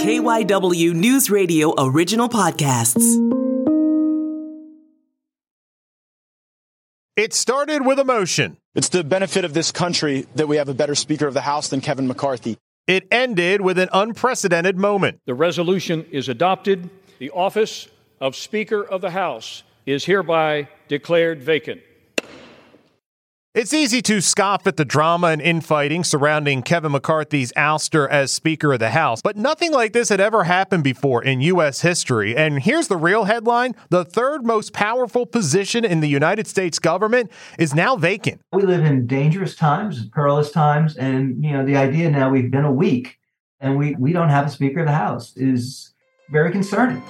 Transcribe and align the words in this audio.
KYW 0.00 0.94
News 0.94 1.28
Radio 1.28 1.74
original 1.76 2.30
podcasts. 2.30 3.04
It 7.16 7.34
started 7.34 7.84
with 7.84 7.98
emotion. 7.98 8.56
It's 8.74 8.88
the 8.88 9.04
benefit 9.04 9.44
of 9.44 9.52
this 9.52 9.70
country 9.70 10.26
that 10.36 10.48
we 10.48 10.56
have 10.56 10.70
a 10.70 10.74
better 10.74 10.94
Speaker 10.94 11.26
of 11.26 11.34
the 11.34 11.42
House 11.42 11.68
than 11.68 11.82
Kevin 11.82 12.08
McCarthy. 12.08 12.56
It 12.86 13.08
ended 13.10 13.60
with 13.60 13.78
an 13.78 13.90
unprecedented 13.92 14.78
moment. 14.78 15.20
The 15.26 15.34
resolution 15.34 16.06
is 16.10 16.30
adopted. 16.30 16.88
The 17.18 17.28
office 17.32 17.86
of 18.22 18.34
Speaker 18.34 18.82
of 18.82 19.02
the 19.02 19.10
House 19.10 19.64
is 19.84 20.06
hereby 20.06 20.70
declared 20.88 21.42
vacant. 21.42 21.82
It's 23.52 23.74
easy 23.74 24.00
to 24.02 24.20
scoff 24.20 24.68
at 24.68 24.76
the 24.76 24.84
drama 24.84 25.26
and 25.26 25.42
infighting 25.42 26.04
surrounding 26.04 26.62
Kevin 26.62 26.92
McCarthy's 26.92 27.52
ouster 27.54 28.08
as 28.08 28.30
Speaker 28.30 28.74
of 28.74 28.78
the 28.78 28.90
House, 28.90 29.22
but 29.22 29.36
nothing 29.36 29.72
like 29.72 29.92
this 29.92 30.08
had 30.08 30.20
ever 30.20 30.44
happened 30.44 30.84
before 30.84 31.24
in 31.24 31.40
U.S. 31.40 31.80
history. 31.80 32.36
And 32.36 32.62
here's 32.62 32.86
the 32.86 32.96
real 32.96 33.24
headline 33.24 33.74
the 33.88 34.04
third 34.04 34.46
most 34.46 34.72
powerful 34.72 35.26
position 35.26 35.84
in 35.84 35.98
the 35.98 36.06
United 36.08 36.46
States 36.46 36.78
government 36.78 37.32
is 37.58 37.74
now 37.74 37.96
vacant. 37.96 38.40
We 38.52 38.62
live 38.62 38.84
in 38.84 39.08
dangerous 39.08 39.56
times, 39.56 40.08
perilous 40.10 40.52
times, 40.52 40.96
and 40.96 41.44
you 41.44 41.50
know 41.50 41.66
the 41.66 41.74
idea 41.74 42.08
now 42.08 42.30
we've 42.30 42.52
been 42.52 42.64
a 42.64 42.72
week 42.72 43.18
and 43.58 43.76
we, 43.76 43.96
we 43.96 44.12
don't 44.12 44.28
have 44.28 44.46
a 44.46 44.50
Speaker 44.50 44.78
of 44.78 44.86
the 44.86 44.92
House 44.92 45.36
is 45.36 45.92
very 46.30 46.52
concerning. 46.52 47.02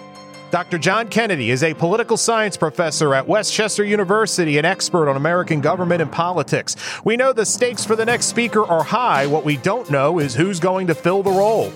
Dr. 0.50 0.78
John 0.78 1.06
Kennedy 1.06 1.50
is 1.50 1.62
a 1.62 1.74
political 1.74 2.16
science 2.16 2.56
professor 2.56 3.14
at 3.14 3.28
West 3.28 3.52
Chester 3.52 3.84
University, 3.84 4.58
an 4.58 4.64
expert 4.64 5.08
on 5.08 5.16
American 5.16 5.60
government 5.60 6.02
and 6.02 6.10
politics. 6.10 6.74
We 7.04 7.16
know 7.16 7.32
the 7.32 7.46
stakes 7.46 7.84
for 7.84 7.94
the 7.94 8.04
next 8.04 8.26
speaker 8.26 8.64
are 8.66 8.82
high. 8.82 9.28
What 9.28 9.44
we 9.44 9.58
don't 9.58 9.88
know 9.90 10.18
is 10.18 10.34
who's 10.34 10.58
going 10.58 10.88
to 10.88 10.94
fill 10.94 11.22
the 11.22 11.30
role. 11.30 11.72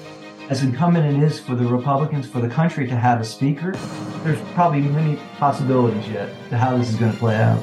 As 0.51 0.65
incumbent 0.65 1.07
it 1.07 1.23
is 1.23 1.39
for 1.39 1.55
the 1.55 1.65
Republicans, 1.65 2.27
for 2.27 2.41
the 2.41 2.49
country 2.49 2.89
to 2.89 2.97
have 2.97 3.21
a 3.21 3.25
speaker, 3.25 3.77
there's 4.25 4.41
probably 4.55 4.81
many 4.81 5.21
possibilities 5.39 6.09
yet 6.09 6.35
to 6.51 6.59
how 6.59 6.77
this 6.77 6.89
is 6.89 6.97
going 6.97 7.13
to 7.13 7.19
play 7.19 7.37
out. 7.37 7.63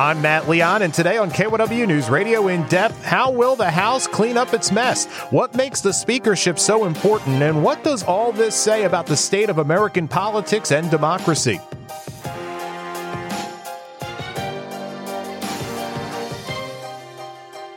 I'm 0.00 0.22
Matt 0.22 0.48
Leon, 0.48 0.80
and 0.80 0.94
today 0.94 1.18
on 1.18 1.30
KYW 1.30 1.86
News 1.86 2.08
Radio 2.08 2.48
in 2.48 2.66
depth, 2.68 3.04
how 3.04 3.30
will 3.30 3.54
the 3.54 3.70
House 3.70 4.06
clean 4.06 4.38
up 4.38 4.54
its 4.54 4.72
mess? 4.72 5.04
What 5.28 5.54
makes 5.54 5.82
the 5.82 5.92
speakership 5.92 6.58
so 6.58 6.86
important? 6.86 7.42
And 7.42 7.62
what 7.62 7.84
does 7.84 8.02
all 8.02 8.32
this 8.32 8.54
say 8.54 8.84
about 8.84 9.04
the 9.04 9.14
state 9.14 9.50
of 9.50 9.58
American 9.58 10.08
politics 10.08 10.72
and 10.72 10.90
democracy? 10.90 11.60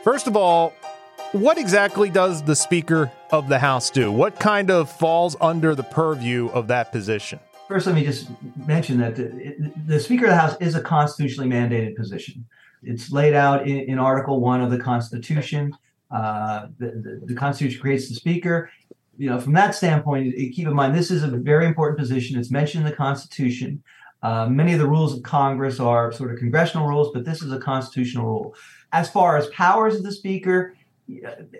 First 0.02 0.26
of 0.26 0.34
all, 0.34 0.72
what 1.32 1.58
exactly 1.58 2.08
does 2.08 2.42
the 2.42 2.56
Speaker 2.56 3.12
of 3.32 3.50
the 3.50 3.58
House 3.58 3.90
do? 3.90 4.10
What 4.10 4.40
kind 4.40 4.70
of 4.70 4.90
falls 4.90 5.36
under 5.42 5.74
the 5.74 5.82
purview 5.82 6.48
of 6.54 6.68
that 6.68 6.90
position? 6.90 7.38
First, 7.68 7.86
let 7.86 7.94
me 7.94 8.04
just 8.04 8.28
mention 8.66 8.98
that 8.98 9.16
the, 9.16 9.72
the, 9.86 9.98
Speaker 9.98 10.26
of 10.26 10.30
the 10.30 10.36
House 10.36 10.56
is 10.60 10.74
a 10.74 10.82
constitutionally 10.82 11.48
mandated 11.48 11.96
position. 11.96 12.44
It's 12.82 13.10
laid 13.10 13.32
out 13.34 13.66
in, 13.66 13.78
in 13.78 13.98
Article 13.98 14.40
One 14.40 14.60
of 14.60 14.70
the 14.70 14.78
Constitution. 14.78 15.72
Uh, 16.10 16.66
the, 16.78 16.86
the, 16.86 17.22
the, 17.26 17.34
Constitution 17.34 17.80
creates 17.80 18.08
the 18.08 18.14
Speaker. 18.14 18.70
You 19.16 19.30
know, 19.30 19.40
from 19.40 19.54
that 19.54 19.74
standpoint, 19.74 20.34
keep 20.34 20.66
in 20.66 20.74
mind 20.74 20.94
this 20.94 21.10
is 21.10 21.22
a 21.22 21.28
very 21.28 21.64
important 21.66 21.98
position. 21.98 22.38
It's 22.38 22.50
mentioned 22.50 22.84
in 22.84 22.90
the 22.90 22.96
Constitution. 22.96 23.82
Uh, 24.22 24.46
many 24.46 24.74
of 24.74 24.78
the 24.78 24.86
rules 24.86 25.16
of 25.16 25.22
Congress 25.22 25.80
are 25.80 26.12
sort 26.12 26.32
of 26.32 26.38
congressional 26.38 26.86
rules, 26.86 27.12
but 27.14 27.24
this 27.24 27.42
is 27.42 27.52
a 27.52 27.58
constitutional 27.58 28.26
rule. 28.26 28.54
As 28.92 29.08
far 29.08 29.36
as 29.36 29.46
powers 29.48 29.96
of 29.96 30.02
the 30.02 30.12
Speaker, 30.12 30.74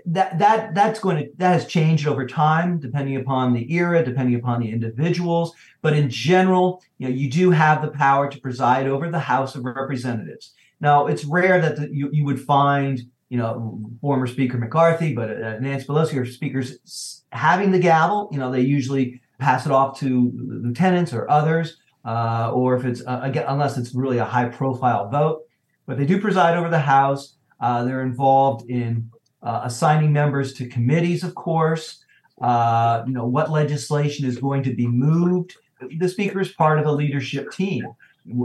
that 0.06 0.38
that 0.38 0.74
that's 0.74 1.00
going 1.00 1.16
to 1.16 1.30
that 1.36 1.52
has 1.52 1.66
changed 1.66 2.06
over 2.06 2.26
time 2.26 2.78
depending 2.78 3.16
upon 3.16 3.52
the 3.52 3.70
era 3.72 4.04
depending 4.04 4.34
upon 4.34 4.60
the 4.60 4.70
individuals. 4.70 5.54
But 5.82 5.94
in 5.94 6.08
general 6.10 6.82
you 6.98 7.08
know 7.08 7.14
you 7.14 7.30
do 7.30 7.50
have 7.50 7.82
the 7.82 7.90
power 7.90 8.30
to 8.30 8.40
preside 8.40 8.86
over 8.86 9.10
the 9.10 9.18
house 9.18 9.54
of 9.54 9.64
representatives. 9.64 10.54
Now 10.80 11.06
it's 11.06 11.24
rare 11.24 11.60
that 11.60 11.76
the, 11.76 11.88
you, 11.92 12.10
you 12.12 12.24
would 12.24 12.40
find 12.40 13.00
you 13.28 13.38
know 13.38 13.80
former 14.00 14.26
speaker 14.26 14.58
mccarthy 14.58 15.14
but 15.14 15.30
uh, 15.30 15.58
nancy 15.58 15.86
pelosi 15.86 16.20
are 16.20 16.26
speakers 16.26 17.24
having 17.32 17.70
the 17.72 17.78
gavel 17.78 18.28
you 18.30 18.38
know 18.38 18.52
they 18.52 18.60
usually 18.60 19.20
pass 19.38 19.64
it 19.66 19.72
off 19.72 19.98
to 19.98 20.30
lieutenants 20.36 21.12
or 21.12 21.28
others 21.30 21.78
uh, 22.04 22.50
or 22.52 22.76
if 22.76 22.84
it's 22.84 23.02
uh, 23.06 23.20
again 23.22 23.44
unless 23.48 23.76
it's 23.78 23.94
really 23.94 24.18
a 24.18 24.24
high 24.24 24.48
profile 24.48 25.08
vote. 25.08 25.42
But 25.86 25.98
they 25.98 26.06
do 26.06 26.20
preside 26.20 26.56
over 26.56 26.68
the 26.68 26.78
house. 26.78 27.36
Uh, 27.60 27.84
they're 27.84 28.02
involved 28.02 28.68
in 28.68 29.10
uh, 29.44 29.60
assigning 29.64 30.12
members 30.12 30.54
to 30.54 30.66
committees, 30.66 31.22
of 31.22 31.34
course. 31.34 32.00
Uh, 32.40 33.04
you 33.06 33.12
know 33.12 33.26
what 33.26 33.50
legislation 33.50 34.26
is 34.26 34.38
going 34.38 34.62
to 34.62 34.74
be 34.74 34.86
moved. 34.86 35.56
The 35.98 36.08
speaker 36.08 36.40
is 36.40 36.50
part 36.52 36.78
of 36.80 36.86
a 36.86 36.90
leadership 36.92 37.52
team, 37.52 37.86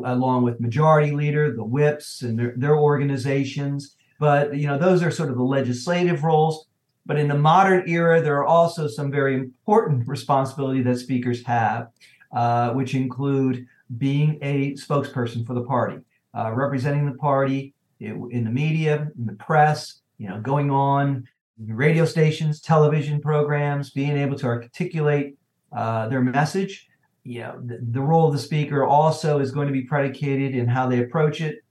along 0.05 0.43
with 0.43 0.59
majority 0.59 1.11
leader, 1.11 1.55
the 1.55 1.63
whips, 1.63 2.21
and 2.21 2.38
their, 2.38 2.53
their 2.55 2.77
organizations. 2.77 3.95
But 4.19 4.55
you 4.55 4.67
know 4.67 4.77
those 4.77 5.01
are 5.01 5.09
sort 5.09 5.29
of 5.29 5.38
the 5.38 5.43
legislative 5.43 6.23
roles. 6.23 6.67
But 7.05 7.17
in 7.17 7.27
the 7.27 7.38
modern 7.38 7.89
era, 7.89 8.21
there 8.21 8.38
are 8.38 8.45
also 8.45 8.88
some 8.88 9.09
very 9.09 9.33
important 9.33 10.07
responsibility 10.07 10.83
that 10.83 10.99
speakers 10.99 11.43
have, 11.45 11.88
uh, 12.31 12.73
which 12.73 12.93
include 12.93 13.65
being 13.97 14.38
a 14.43 14.73
spokesperson 14.73 15.47
for 15.47 15.55
the 15.55 15.63
party, 15.63 15.97
uh, 16.38 16.51
representing 16.53 17.07
the 17.07 17.17
party 17.17 17.73
in 17.99 18.43
the 18.43 18.51
media, 18.51 19.09
in 19.17 19.25
the 19.25 19.33
press, 19.33 20.01
you 20.19 20.28
know, 20.28 20.40
going 20.40 20.69
on 20.69 21.28
radio 21.68 22.06
stations, 22.06 22.62
television 22.62 23.19
programs, 23.19 23.90
being 23.90 24.18
able 24.18 24.38
to 24.38 24.46
articulate 24.46 25.38
uh, 25.72 26.07
their 26.09 26.22
message. 26.22 26.88
You 27.24 27.41
know, 27.41 27.62
the, 27.66 27.80
the, 27.81 28.02
role 28.02 28.28
of 28.28 28.34
the 28.34 28.40
speaker 28.40 28.85
also 28.85 29.40
is 29.40 29.52
going 29.52 29.68
to 29.68 29.74
be 29.74 29.84
predicated 29.84 30.56
in 30.56 30.68
how 30.68 30.88
they 30.88 31.00
approach 31.00 31.41
it 31.41 31.63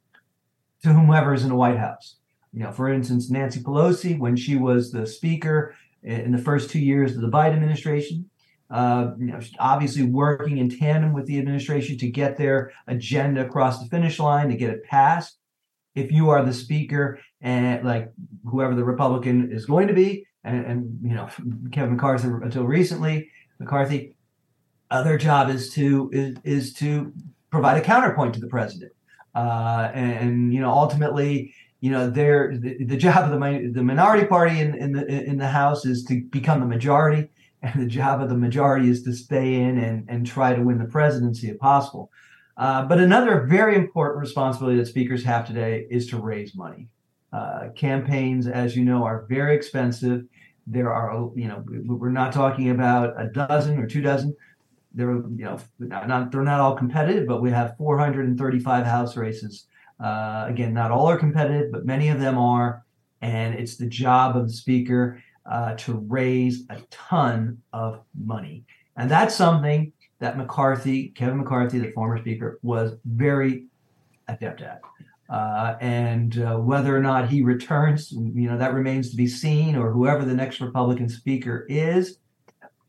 to 0.83 0.93
whomever 0.93 1.35
is 1.35 1.43
in 1.43 1.49
the 1.49 1.55
White 1.55 1.79
House. 1.79 2.17
You 2.53 2.61
know, 2.61 2.73
for 2.73 2.93
instance, 2.93 3.31
Nancy 3.31 3.61
Pelosi, 3.61 4.19
when 4.19 4.37
she 4.37 4.57
was 4.57 4.91
the 4.91 5.07
speaker 5.07 5.75
in 6.03 6.33
the 6.33 6.39
first 6.39 6.71
two 6.71 6.79
years 6.79 7.17
of 7.17 7.23
the 7.23 7.29
Biden 7.29 7.55
administration, 7.55 8.29
uh, 8.71 9.13
you 9.19 9.27
know, 9.27 9.41
obviously 9.59 10.05
working 10.05 10.59
in 10.59 10.69
tandem 10.69 11.13
with 11.13 11.27
the 11.27 11.39
administration 11.39 11.97
to 11.99 12.11
get 12.11 12.37
their 12.37 12.73
agenda 12.87 13.45
across 13.45 13.83
the 13.83 13.89
finish 13.89 14.19
line 14.19 14.49
to 14.49 14.57
get 14.57 14.71
it 14.71 14.85
passed 14.85 15.38
if 15.99 16.13
you 16.13 16.31
are 16.31 16.45
the 16.45 16.53
speaker 16.53 17.19
and 17.41 17.85
like 17.85 18.13
whoever 18.45 18.75
the 18.75 18.85
Republican 18.85 19.51
is 19.53 19.67
going 19.67 19.89
to 19.89 19.95
be, 19.95 20.27
and, 20.45 20.65
and 20.67 20.99
you 21.03 21.15
know 21.15 21.29
Kevin 21.73 21.95
McCarthy 21.95 22.29
until 22.29 22.65
recently, 22.65 23.31
McCarthy, 23.59 24.15
other 24.91 25.19
job 25.19 25.51
is 25.51 25.73
to 25.75 26.11
is, 26.13 26.37
is 26.45 26.75
to 26.75 27.13
provide 27.51 27.79
a 27.79 27.85
counterpoint 27.85 28.35
to 28.35 28.41
the 28.41 28.49
president, 28.49 28.93
uh, 29.35 29.91
and, 29.95 30.13
and, 30.13 30.55
you 30.55 30.61
know 30.61 30.71
ultimately. 30.71 31.55
You 31.81 31.93
know, 31.93 32.11
their 32.11 32.59
the, 32.59 32.85
the 32.87 32.97
job 32.97 33.31
of 33.31 33.31
the 33.31 33.71
the 33.73 33.85
minority 33.85 34.27
party 34.27 34.59
in, 34.59 34.75
in 34.75 34.91
the 34.91 35.07
in 35.07 35.39
the 35.39 35.47
House 35.47 35.87
is 35.87 36.03
to 36.07 36.25
become 36.25 36.59
the 36.59 36.67
majority, 36.67 37.29
and 37.63 37.81
the 37.81 37.87
job 37.87 38.21
of 38.21 38.29
the 38.29 38.37
majority 38.37 38.91
is 38.91 39.05
to 39.05 39.13
stay 39.13 39.55
in 39.55 39.79
and, 39.79 40.05
and 40.09 40.27
try 40.27 40.55
to 40.55 40.61
win 40.61 40.79
the 40.79 40.87
presidency 40.87 41.49
if 41.51 41.59
possible. 41.61 42.11
Uh, 42.59 42.85
but 42.85 42.99
another 42.99 43.43
very 43.43 43.77
important 43.77 44.19
responsibility 44.19 44.77
that 44.77 44.87
speakers 44.87 45.23
have 45.23 45.47
today 45.47 45.87
is 45.91 46.09
to 46.09 46.19
raise 46.19 46.57
money. 46.57 46.89
Uh, 47.33 47.69
campaigns, 47.77 48.49
as 48.49 48.77
you 48.77 48.85
know, 48.85 49.05
are 49.05 49.27
very 49.29 49.55
expensive. 49.55 50.25
There 50.67 50.93
are, 50.93 51.31
you 51.37 51.47
know, 51.47 51.65
we're 51.87 52.11
not 52.11 52.33
talking 52.33 52.71
about 52.71 53.15
a 53.21 53.29
dozen 53.29 53.79
or 53.79 53.87
two 53.87 54.03
dozen. 54.03 54.37
They're, 54.93 55.13
you 55.13 55.45
know, 55.45 55.59
not 55.79 56.33
they're 56.33 56.43
not 56.43 56.61
all 56.61 56.75
competitive, 56.75 57.29
but 57.29 57.41
we 57.41 57.51
have 57.51 57.77
435 57.77 58.87
House 58.87 59.17
races. 59.17 59.67
Uh, 60.01 60.47
again, 60.49 60.75
not 60.75 60.91
all 60.91 61.07
are 61.07 61.19
competitive, 61.19 61.71
but 61.71 61.87
many 61.87 62.09
of 62.09 62.19
them 62.19 62.39
are, 62.39 62.85
and 63.21 63.55
it's 63.55 63.77
the 63.77 63.87
job 63.87 64.37
of 64.37 64.49
the 64.49 64.53
speaker 64.53 65.23
uh, 65.51 65.75
to 65.75 66.05
raise 66.09 66.65
a 66.71 66.81
ton 66.91 67.59
of 67.73 68.01
money, 68.19 68.65
and 68.97 69.11
that's 69.11 69.35
something 69.35 69.93
that 70.21 70.37
McCarthy, 70.37 71.09
Kevin 71.09 71.39
McCarthy, 71.39 71.79
the 71.79 71.93
former 71.93 72.19
speaker, 72.19 72.59
was 72.63 72.93
very 73.05 73.67
adept 74.27 74.63
at. 74.63 74.81
Uh, 75.31 75.77
and 75.81 76.39
uh, 76.41 76.57
whether 76.57 76.97
or 76.97 77.01
not 77.01 77.29
he 77.29 77.43
returns, 77.43 78.13
you 78.13 78.49
know, 78.49 78.57
that 78.57 78.73
remains 78.73 79.11
to 79.11 79.17
be 79.17 79.27
seen, 79.27 79.77
or 79.77 79.93
whoever 79.93 80.25
the 80.25 80.35
next 80.35 80.61
Republican 80.61 81.09
speaker 81.09 81.67
is, 81.69 82.19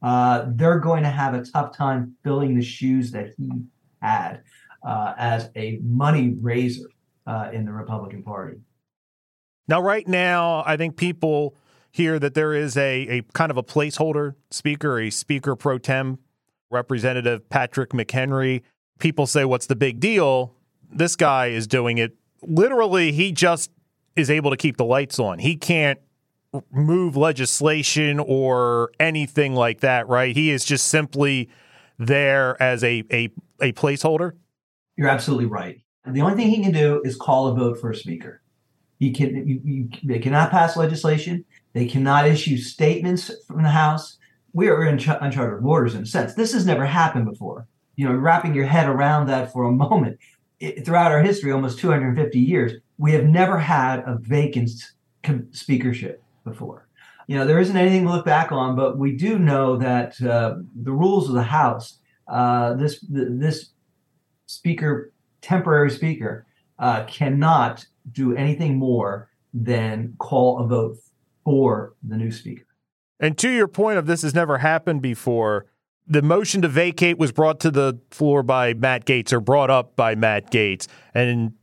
uh, 0.02 0.46
they're 0.50 0.80
going 0.80 1.04
to 1.04 1.10
have 1.10 1.34
a 1.34 1.44
tough 1.44 1.76
time 1.76 2.16
filling 2.24 2.56
the 2.56 2.64
shoes 2.64 3.12
that 3.12 3.34
he 3.38 3.52
had 4.02 4.42
uh, 4.84 5.14
as 5.18 5.50
a 5.58 5.80
money 5.84 6.36
raiser 6.42 6.90
uh, 7.28 7.50
in 7.52 7.66
the 7.66 7.72
Republican 7.72 8.24
Party. 8.24 8.58
Now, 9.68 9.82
right 9.82 10.08
now, 10.08 10.64
I 10.66 10.78
think 10.78 10.96
people 10.96 11.56
hear 11.92 12.18
that 12.20 12.34
there 12.34 12.54
is 12.54 12.78
a, 12.78 13.08
a 13.08 13.22
kind 13.34 13.52
of 13.52 13.58
a 13.58 13.64
placeholder 13.64 14.36
speaker, 14.50 15.00
a 15.00 15.10
speaker 15.10 15.56
pro 15.56 15.78
tem 15.78 16.20
Representative 16.72 17.50
Patrick 17.50 17.92
McHenry. 17.92 18.62
People 19.00 19.28
say, 19.28 19.46
What's 19.46 19.66
the 19.66 19.76
big 19.76 20.00
deal? 20.00 20.56
This 20.92 21.16
guy 21.16 21.48
is 21.48 21.68
doing 21.68 21.98
it. 21.98 22.16
Literally, 22.42 23.12
he 23.12 23.32
just 23.32 23.72
is 24.16 24.30
able 24.30 24.52
to 24.52 24.58
keep 24.58 24.78
the 24.78 24.86
lights 24.86 25.20
on. 25.20 25.40
He 25.40 25.56
can't 25.56 26.00
move 26.72 27.16
legislation 27.16 28.20
or 28.20 28.92
anything 29.00 29.54
like 29.54 29.82
that, 29.82 30.08
right? 30.08 30.36
He 30.36 30.50
is 30.50 30.66
just 30.66 30.88
simply 30.88 31.50
there 31.98 32.62
as 32.62 32.84
a 32.84 33.04
a, 33.12 33.30
a 33.62 33.72
placeholder. 33.74 34.34
You're 34.96 35.10
absolutely 35.10 35.46
right. 35.46 35.82
The 36.06 36.22
only 36.22 36.36
thing 36.36 36.50
he 36.50 36.64
can 36.64 36.72
do 36.72 37.02
is 37.04 37.16
call 37.16 37.48
a 37.48 37.56
vote 37.56 37.80
for 37.80 37.92
a 37.92 37.96
speaker. 37.96 38.42
He 39.00 39.12
can 39.12 39.48
you, 39.48 39.62
you, 39.64 39.90
they 40.04 40.20
cannot 40.20 40.52
pass 40.52 40.76
legislation. 40.76 41.46
They 41.74 41.86
cannot 41.86 42.28
issue 42.28 42.58
statements 42.58 43.32
from 43.48 43.64
the 43.64 43.70
House. 43.70 44.18
We 44.54 44.68
are 44.70 44.86
in 44.86 44.98
ch- 44.98 45.10
uncharted 45.10 45.64
waters 45.64 45.96
in 45.96 46.04
a 46.04 46.06
sense. 46.06 46.34
This 46.34 46.54
has 46.54 46.66
never 46.66 46.86
happened 46.86 47.26
before. 47.26 47.68
You 47.96 48.08
know, 48.08 48.14
wrapping 48.14 48.56
your 48.56 48.66
head 48.66 48.88
around 48.88 49.28
that 49.28 49.52
for 49.52 49.64
a 49.64 49.72
moment. 49.86 50.20
It, 50.60 50.86
throughout 50.86 51.12
our 51.12 51.22
history, 51.22 51.52
almost 51.52 51.80
250 51.80 52.40
years, 52.40 52.74
we 52.98 53.14
have 53.14 53.26
never 53.26 53.58
had 53.58 54.00
a 54.00 54.18
vacant 54.20 54.70
speakership 55.52 56.22
before. 56.44 56.88
You 57.28 57.38
know, 57.38 57.46
there 57.46 57.60
isn't 57.60 57.78
anything 57.78 58.06
to 58.06 58.12
look 58.12 58.26
back 58.26 58.52
on, 58.52 58.76
but 58.76 58.98
we 58.98 59.16
do 59.16 59.38
know 59.38 59.78
that 59.78 60.20
uh, 60.22 60.56
the 60.76 60.92
rules 60.92 61.30
of 61.30 61.36
the 61.36 61.44
House, 61.44 62.00
uh, 62.28 62.74
this 62.74 63.06
this 63.08 63.70
speaker, 64.48 65.14
temporary 65.42 65.92
speaker, 65.92 66.48
uh, 66.80 67.04
cannot 67.06 67.86
do 68.12 68.36
anything 68.36 68.78
more 68.78 69.30
than 69.54 70.16
call 70.18 70.60
a 70.60 70.68
vote 70.68 70.98
for 71.44 71.94
the 72.04 72.18
new 72.18 72.32
speaker. 72.32 72.66
And 73.20 73.38
to 73.40 73.50
your 73.50 73.68
point 73.68 73.98
of 73.98 74.06
this 74.06 74.22
has 74.22 74.34
never 74.34 74.60
happened 74.60 75.02
before, 75.02 75.66
the 76.08 76.22
motion 76.22 76.62
to 76.62 76.68
vacate 76.68 77.18
was 77.18 77.32
brought 77.32 77.60
to 77.60 77.72
the 77.72 78.00
floor 78.10 78.42
by 78.42 78.74
Matt 78.74 79.06
Gaetz 79.06 79.32
or 79.32 79.40
brought 79.40 79.70
up 79.70 79.96
by 79.96 80.16
Matt 80.16 80.52
Gaetz. 80.52 80.88
And 81.14 81.54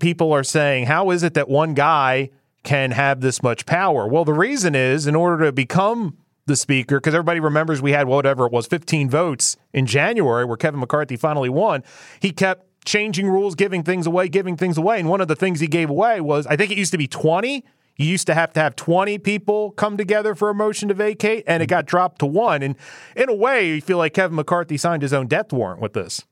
people 0.00 0.32
are 0.32 0.42
saying, 0.42 0.86
how 0.86 1.10
is 1.10 1.22
it 1.22 1.34
that 1.34 1.48
one 1.48 1.74
guy 1.74 2.30
can 2.64 2.90
have 2.90 3.20
this 3.20 3.42
much 3.42 3.66
power? 3.66 4.08
Well, 4.08 4.24
the 4.24 4.32
reason 4.32 4.74
is 4.74 5.06
in 5.06 5.14
order 5.14 5.44
to 5.44 5.52
become 5.52 6.16
the 6.46 6.56
speaker, 6.56 6.98
because 6.98 7.14
everybody 7.14 7.38
remembers 7.38 7.80
we 7.80 7.92
had 7.92 8.08
whatever 8.08 8.46
it 8.46 8.52
was, 8.52 8.66
15 8.66 9.08
votes 9.08 9.56
in 9.72 9.86
January 9.86 10.44
where 10.44 10.56
Kevin 10.56 10.80
McCarthy 10.80 11.16
finally 11.16 11.48
won. 11.48 11.84
He 12.18 12.32
kept 12.32 12.66
changing 12.84 13.28
rules, 13.28 13.54
giving 13.54 13.84
things 13.84 14.08
away, 14.08 14.28
giving 14.28 14.56
things 14.56 14.76
away. 14.76 14.98
And 14.98 15.08
one 15.08 15.20
of 15.20 15.28
the 15.28 15.36
things 15.36 15.60
he 15.60 15.68
gave 15.68 15.88
away 15.88 16.20
was 16.20 16.48
I 16.48 16.56
think 16.56 16.72
it 16.72 16.78
used 16.78 16.90
to 16.90 16.98
be 16.98 17.06
20. 17.06 17.64
You 17.96 18.06
used 18.06 18.26
to 18.26 18.34
have 18.34 18.52
to 18.54 18.60
have 18.60 18.76
20 18.76 19.18
people 19.18 19.72
come 19.72 19.96
together 19.96 20.34
for 20.34 20.50
a 20.50 20.54
motion 20.54 20.88
to 20.88 20.94
vacate, 20.94 21.44
and 21.46 21.62
it 21.62 21.66
got 21.66 21.86
dropped 21.86 22.18
to 22.20 22.26
one. 22.26 22.62
And 22.62 22.76
in 23.16 23.28
a 23.28 23.34
way, 23.34 23.68
you 23.68 23.80
feel 23.80 23.98
like 23.98 24.14
Kevin 24.14 24.36
McCarthy 24.36 24.76
signed 24.76 25.02
his 25.02 25.12
own 25.12 25.26
death 25.26 25.52
warrant 25.52 25.80
with 25.80 25.92
this. 25.92 26.24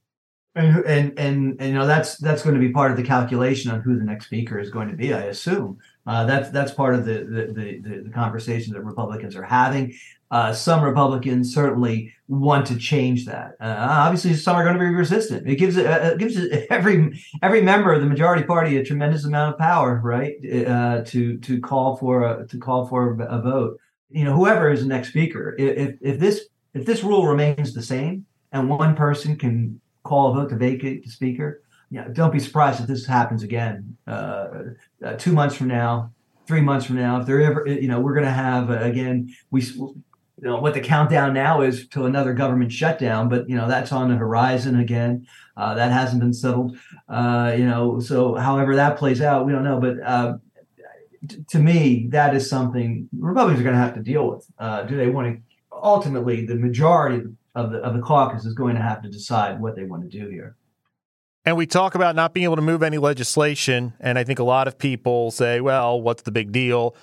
And, 0.55 0.85
and 0.85 1.19
and 1.19 1.57
and, 1.61 1.69
you 1.69 1.75
know 1.75 1.87
that's 1.87 2.17
that's 2.17 2.43
going 2.43 2.55
to 2.57 2.61
be 2.61 2.73
part 2.73 2.91
of 2.91 2.97
the 2.97 3.05
calculation 3.05 3.71
on 3.71 3.83
who 3.83 3.97
the 3.97 4.05
next 4.05 4.27
speaker 4.27 4.59
is 4.59 4.69
going 4.69 4.89
to 4.89 4.97
be. 4.97 5.15
I 5.15 5.23
assume 5.23 5.79
uh, 6.07 6.25
that's 6.25 6.51
that's 6.51 6.73
part 6.73 6.95
of 6.95 7.05
the 7.05 7.25
the, 7.25 7.81
the 7.83 8.01
the 8.05 8.11
conversation 8.11 8.73
that 8.75 8.83
Republicans 8.83 9.37
are 9.37 9.43
having. 9.43 9.95
Uh, 10.31 10.53
some 10.53 10.83
Republicans 10.83 11.53
certainly 11.53 12.15
want 12.29 12.65
to 12.65 12.77
change 12.77 13.27
that. 13.27 13.57
Uh, 13.61 13.77
obviously, 13.79 14.33
some 14.35 14.55
are 14.55 14.63
going 14.63 14.75
to 14.75 14.81
be 14.81 14.87
resistant. 14.87 15.49
It 15.49 15.57
gives 15.57 15.77
uh, 15.77 16.13
it 16.15 16.19
gives 16.19 16.37
every 16.71 17.21
every 17.43 17.63
member 17.63 17.93
of 17.93 18.01
the 18.01 18.07
majority 18.07 18.45
party 18.45 18.77
a 18.77 18.85
tremendous 18.85 19.25
amount 19.25 19.55
of 19.55 19.59
power, 19.59 20.01
right? 20.03 20.35
Uh, 20.67 21.03
to 21.07 21.37
to 21.39 21.61
call 21.61 21.97
for 21.97 22.23
a, 22.23 22.47
to 22.47 22.59
call 22.59 22.87
for 22.87 23.21
a 23.21 23.43
vote. 23.43 23.79
You 24.09 24.25
know, 24.25 24.35
whoever 24.35 24.71
is 24.71 24.83
the 24.83 24.89
next 24.89 25.09
speaker, 25.09 25.55
if 25.59 25.97
if 26.01 26.19
this 26.19 26.47
if 26.75 26.87
this 26.87 27.03
rule 27.03 27.27
remains 27.27 27.75
the 27.75 27.83
same 27.83 28.27
and 28.53 28.69
one 28.69 28.95
person 28.95 29.37
can 29.37 29.81
call 30.05 30.31
a 30.31 30.35
vote 30.35 30.49
to 30.51 30.57
vacate 30.57 31.05
the 31.05 31.11
speaker, 31.11 31.63
yeah, 31.91 32.07
don't 32.13 32.33
be 32.33 32.39
surprised 32.39 32.81
if 32.81 32.87
this 32.87 33.05
happens 33.05 33.43
again 33.43 33.97
uh, 34.07 34.49
uh, 35.05 35.13
two 35.15 35.33
months 35.33 35.57
from 35.57 35.67
now, 35.67 36.13
three 36.47 36.61
months 36.61 36.87
from 36.87 36.97
now. 36.97 37.21
If 37.21 37.27
they're 37.27 37.43
ever, 37.43 37.67
you 37.67 37.89
know, 37.89 38.01
we're 38.01 38.15
going 38.15 38.27
to 38.27 38.31
have 38.31 38.71
uh, 38.71 38.79
again. 38.81 39.35
We 39.51 39.63
you 39.63 40.49
know 40.49 40.59
what 40.59 40.73
the 40.73 40.81
countdown 40.81 41.35
now 41.35 41.61
is 41.61 41.87
to 41.89 42.07
another 42.07 42.33
government 42.33 42.73
shutdown, 42.73 43.29
but 43.29 43.49
you 43.49 43.57
know 43.57 43.69
that's 43.69 43.93
on 43.93 44.09
the 44.09 44.17
horizon 44.17 44.79
again. 44.79 45.27
Uh, 45.57 45.75
that 45.75 45.91
hasn't 45.91 46.21
been 46.21 46.33
settled. 46.33 46.79
Uh, 47.09 47.55
you 47.59 47.67
know, 47.67 47.99
so 48.01 48.37
however 48.37 48.77
that 48.77 48.97
plays 48.97 49.21
out, 49.21 49.45
we 49.45 49.53
don't 49.53 49.65
know. 49.65 49.81
But 49.81 50.01
uh, 50.03 50.39
t- 51.29 51.45
to 51.49 51.59
me, 51.59 52.07
that 52.11 52.35
is 52.35 52.49
something 52.49 53.09
Republicans 53.19 53.61
are 53.61 53.65
going 53.65 53.75
to 53.75 53.83
have 53.83 53.95
to 53.95 54.01
deal 54.01 54.31
with. 54.31 54.47
Do 54.89 54.97
they 54.97 55.11
want 55.11 55.35
to? 55.35 55.43
Ultimately, 55.83 56.47
the 56.47 56.55
majority 56.55 57.27
of 57.57 57.73
the 57.73 57.79
of 57.79 57.95
the 57.95 58.01
caucus 58.01 58.45
is 58.45 58.55
going 58.55 58.77
to 58.77 58.83
have 58.83 59.03
to 59.03 59.11
decide 59.11 59.61
what 59.61 59.75
they 59.75 59.85
want 59.85 60.09
to 60.09 60.09
do 60.09 60.29
here. 60.29 60.57
And 61.45 61.57
we 61.57 61.67
talk 61.67 61.95
about 61.95 62.15
not 62.15 62.35
being 62.35 62.45
able 62.45 62.57
to 62.57 62.63
move 62.63 62.83
any 62.83 62.99
legislation, 62.99 63.95
and 63.99 64.19
I 64.19 64.25
think 64.25 64.39
a 64.39 64.45
lot 64.45 64.69
of 64.69 64.79
people 64.79 65.31
say, 65.31 65.61
"Well, 65.61 66.01
what's 66.01 66.23
the 66.23 66.33
big 66.33 66.53
deal?" 66.53 66.95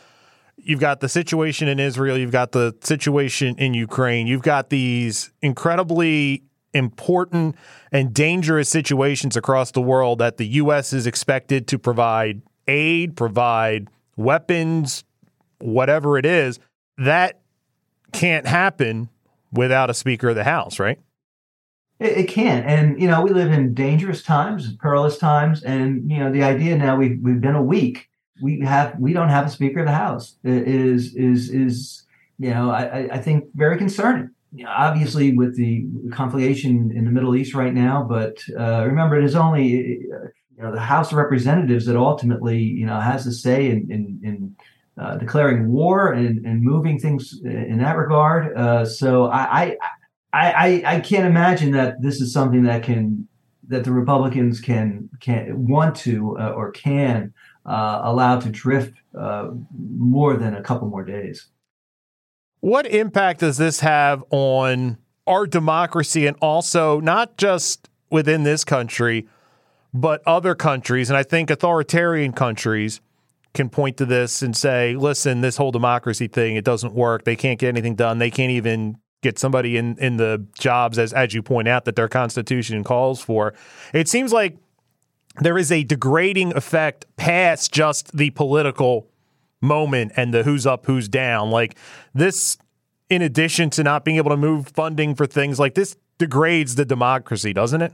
you've 0.57 0.79
got 0.79 0.99
the 0.99 1.09
situation 1.09 1.67
in 1.67 1.79
Israel, 1.79 2.17
you've 2.17 2.31
got 2.31 2.51
the 2.51 2.75
situation 2.81 3.55
in 3.57 3.73
Ukraine, 3.73 4.27
you've 4.27 4.41
got 4.41 4.69
these 4.69 5.31
incredibly 5.41 6.43
important 6.73 7.55
and 7.91 8.13
dangerous 8.13 8.69
situations 8.69 9.37
across 9.37 9.71
the 9.71 9.81
world 9.81 10.19
that 10.19 10.37
the 10.37 10.47
U.S. 10.47 10.93
is 10.93 11.07
expected 11.07 11.67
to 11.67 11.79
provide 11.79 12.41
aid, 12.67 13.15
provide 13.15 13.87
weapons, 14.15 15.03
whatever 15.59 16.17
it 16.17 16.25
is. 16.25 16.59
That 16.97 17.39
can't 18.11 18.45
happen 18.45 19.09
without 19.51 19.89
a 19.89 19.93
Speaker 19.93 20.29
of 20.29 20.35
the 20.35 20.43
House, 20.43 20.79
right? 20.79 20.99
It, 21.99 22.17
it 22.17 22.27
can, 22.27 22.63
and 22.63 23.01
you 23.01 23.07
know 23.07 23.21
we 23.21 23.31
live 23.31 23.51
in 23.51 23.73
dangerous 23.73 24.21
times, 24.23 24.75
perilous 24.77 25.17
times, 25.17 25.63
and 25.63 26.09
you 26.09 26.19
know 26.19 26.31
the 26.31 26.43
idea 26.43 26.77
now 26.77 26.95
we've 26.95 27.19
we've 27.21 27.41
been 27.41 27.55
a 27.55 27.63
week 27.63 28.07
we 28.41 28.59
have 28.61 28.95
we 28.99 29.13
don't 29.13 29.29
have 29.29 29.47
a 29.47 29.49
Speaker 29.49 29.79
of 29.79 29.85
the 29.85 29.91
House 29.91 30.35
it 30.43 30.67
is 30.67 31.15
is 31.15 31.49
is 31.49 32.05
you 32.37 32.51
know 32.51 32.69
I, 32.69 33.09
I 33.11 33.17
think 33.19 33.45
very 33.55 33.77
concerning. 33.77 34.31
You 34.53 34.63
know, 34.63 34.71
obviously, 34.75 35.35
with 35.35 35.57
the 35.57 35.85
conflagration 36.11 36.91
in 36.95 37.03
the 37.03 37.11
Middle 37.11 37.35
East 37.35 37.53
right 37.53 37.73
now, 37.73 38.05
but 38.07 38.37
uh, 38.57 38.85
remember, 38.85 39.17
it 39.17 39.25
is 39.25 39.35
only 39.35 39.99
uh, 40.13 40.27
you 40.55 40.63
know 40.63 40.71
the 40.71 40.79
House 40.79 41.11
of 41.11 41.17
Representatives 41.17 41.85
that 41.85 41.97
ultimately 41.97 42.57
you 42.57 42.85
know 42.85 42.99
has 42.99 43.27
a 43.27 43.33
say 43.33 43.69
in 43.69 43.91
in, 43.91 44.19
in 44.23 44.55
uh, 44.97 45.17
declaring 45.17 45.67
war 45.67 46.13
and, 46.13 46.45
and 46.45 46.63
moving 46.63 46.97
things 46.97 47.39
in 47.43 47.77
that 47.79 47.97
regard. 47.97 48.57
Uh, 48.57 48.85
so 48.85 49.25
I, 49.25 49.61
I 49.61 49.77
I 50.43 50.83
I 50.85 50.99
can't 50.99 51.25
imagine 51.25 51.71
that 51.71 52.01
this 52.01 52.21
is 52.21 52.33
something 52.33 52.63
that 52.63 52.83
can 52.83 53.27
that 53.67 53.83
the 53.83 53.91
Republicans 53.91 54.59
can 54.59 55.09
can 55.19 55.67
want 55.67 55.95
to 55.97 56.37
uh, 56.39 56.49
or 56.49 56.71
can 56.71 57.33
uh, 57.65 58.01
allowed 58.03 58.41
to 58.41 58.49
drift 58.49 58.93
uh, 59.17 59.49
more 59.77 60.35
than 60.37 60.55
a 60.55 60.61
couple 60.61 60.87
more 60.87 61.03
days. 61.03 61.47
What 62.59 62.87
impact 62.87 63.41
does 63.41 63.57
this 63.57 63.81
have 63.81 64.23
on 64.31 64.97
our 65.27 65.45
democracy 65.45 66.25
and 66.25 66.37
also 66.41 66.99
not 66.99 67.37
just 67.37 67.89
within 68.09 68.43
this 68.43 68.63
country, 68.63 69.27
but 69.93 70.21
other 70.25 70.55
countries? 70.55 71.09
And 71.09 71.17
I 71.17 71.23
think 71.23 71.49
authoritarian 71.49 72.31
countries 72.33 73.01
can 73.53 73.69
point 73.69 73.97
to 73.97 74.05
this 74.05 74.41
and 74.41 74.55
say, 74.55 74.95
listen, 74.95 75.41
this 75.41 75.57
whole 75.57 75.71
democracy 75.71 76.27
thing, 76.27 76.55
it 76.55 76.65
doesn't 76.65 76.93
work. 76.93 77.25
They 77.25 77.35
can't 77.35 77.59
get 77.59 77.69
anything 77.69 77.95
done. 77.95 78.17
They 78.17 78.31
can't 78.31 78.51
even 78.51 78.97
get 79.27 79.37
somebody 79.37 79.77
in, 79.77 79.97
in 79.97 80.17
the 80.17 80.45
jobs, 80.57 80.97
as, 80.97 81.13
as 81.13 81.33
you 81.33 81.41
point 81.41 81.67
out, 81.67 81.85
that 81.85 81.95
their 81.95 82.07
constitution 82.07 82.83
calls 82.83 83.21
for. 83.21 83.53
It 83.93 84.07
seems 84.07 84.31
like 84.31 84.57
there 85.39 85.57
is 85.57 85.71
a 85.71 85.83
degrading 85.83 86.55
effect 86.55 87.05
past 87.17 87.71
just 87.71 88.15
the 88.15 88.29
political 88.31 89.07
moment 89.61 90.13
and 90.15 90.33
the 90.33 90.43
who's 90.43 90.65
up, 90.65 90.85
who's 90.85 91.07
down. 91.07 91.51
Like 91.51 91.77
this, 92.13 92.57
in 93.09 93.21
addition 93.21 93.69
to 93.71 93.83
not 93.83 94.05
being 94.05 94.17
able 94.17 94.31
to 94.31 94.37
move 94.37 94.69
funding 94.69 95.15
for 95.15 95.25
things 95.25 95.59
like 95.59 95.75
this, 95.75 95.95
degrades 96.17 96.75
the 96.75 96.85
democracy, 96.85 97.53
doesn't 97.53 97.81
it? 97.81 97.93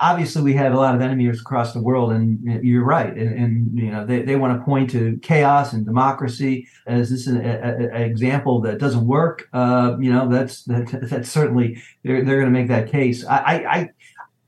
Obviously, 0.00 0.42
we 0.42 0.54
have 0.54 0.72
a 0.72 0.76
lot 0.76 0.94
of 0.94 1.00
enemies 1.00 1.40
across 1.40 1.72
the 1.72 1.80
world, 1.80 2.12
and 2.12 2.40
you're 2.64 2.84
right. 2.84 3.16
And, 3.16 3.38
and 3.38 3.78
you 3.78 3.90
know, 3.90 4.04
they, 4.04 4.22
they 4.22 4.36
want 4.36 4.58
to 4.58 4.64
point 4.64 4.90
to 4.90 5.18
chaos 5.22 5.72
and 5.72 5.84
democracy 5.84 6.66
as 6.86 7.10
this 7.10 7.26
an, 7.26 7.40
example 7.94 8.60
that 8.62 8.78
doesn't 8.78 9.06
work. 9.06 9.48
Uh, 9.52 9.96
you 10.00 10.12
know, 10.12 10.28
that's 10.28 10.64
that, 10.64 10.88
that's 11.02 11.30
certainly 11.30 11.80
they're, 12.02 12.24
they're 12.24 12.40
going 12.40 12.52
to 12.52 12.58
make 12.58 12.68
that 12.68 12.90
case. 12.90 13.24
I, 13.24 13.36
I 13.36 13.90